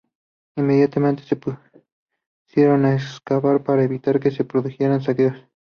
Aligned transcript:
Inmediatamente 0.55 1.21
se 1.21 1.35
pusieron 1.35 2.85
a 2.85 2.95
excavar 2.95 3.63
para 3.63 3.83
evitar 3.83 4.19
que 4.19 4.31
se 4.31 4.43
produjeran 4.45 5.03
saqueos. 5.03 5.37